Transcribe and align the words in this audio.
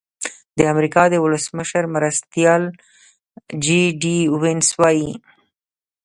د 0.57 0.59
امریکا 0.73 1.03
د 1.09 1.15
ولسمشر 1.25 1.83
مرستیال 1.95 2.63
جي 3.63 3.81
ډي 4.01 4.17
وینس 4.41 4.69
وايي. 4.79 5.11